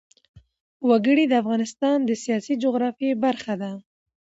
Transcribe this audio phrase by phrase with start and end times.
[0.89, 3.71] وګړي د افغانستان د سیاسي جغرافیه برخه ده.